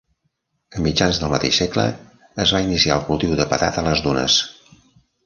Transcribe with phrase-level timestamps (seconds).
[0.77, 1.85] A mitjans del mateix segle,
[2.45, 4.39] es va iniciar el cultiu de patata a les dunes.